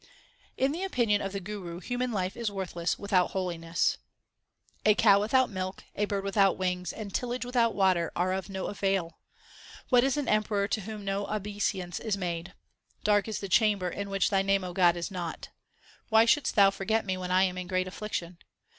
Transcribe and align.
In 0.57 0.71
the 0.71 0.83
opinion 0.83 1.21
of 1.21 1.31
the 1.31 1.39
Guru 1.39 1.79
human 1.79 2.11
life 2.11 2.35
is 2.35 2.49
worthless 2.49 2.97
without 2.97 3.33
holiness: 3.33 3.99
A 4.83 4.95
cow 4.95 5.19
without 5.19 5.47
milk, 5.51 5.83
a 5.95 6.05
bird 6.05 6.23
without 6.23 6.57
wings, 6.57 6.91
and 6.91 7.13
tillage 7.13 7.45
without 7.45 7.75
water 7.75 8.11
are 8.15 8.33
of 8.33 8.49
no 8.49 8.65
avail. 8.65 9.19
What 9.89 10.03
is 10.03 10.17
an 10.17 10.27
emperor 10.27 10.67
to 10.67 10.81
whom 10.81 11.05
no 11.05 11.27
obeisance 11.27 11.99
is 11.99 12.17
made? 12.17 12.55
Dark 13.03 13.27
is 13.27 13.41
the 13.41 13.47
chamber 13.47 13.89
in 13.89 14.09
which 14.09 14.31
Thy 14.31 14.41
name, 14.41 14.63
O 14.63 14.73
God, 14.73 14.97
is 14.97 15.11
not. 15.11 15.49
Why 16.09 16.25
shouldest 16.25 16.55
Thou 16.55 16.71
forget 16.71 17.05
me 17.05 17.15
when 17.15 17.29
I 17.29 17.43
am 17.43 17.55
in 17.59 17.67
great 17.67 17.87
affliction 17.87 18.39